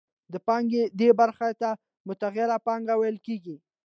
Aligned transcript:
د 0.33 0.35
پانګې 0.47 0.83
دې 0.99 1.09
برخې 1.19 1.49
ته 1.61 1.69
متغیره 2.07 2.57
پانګه 2.67 2.93
ویل 2.97 3.17
کېږي 3.25 3.55